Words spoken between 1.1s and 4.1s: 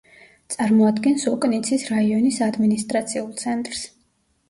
ოკნიცის რაიონის ადმინისტრაციულ ცენტრს.